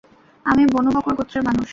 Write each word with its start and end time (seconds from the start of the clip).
আমি 0.45 0.63
Banu 0.73 0.89
Bakr 0.95 1.13
গোত্রের 1.15 1.43
মানুষ। 1.47 1.69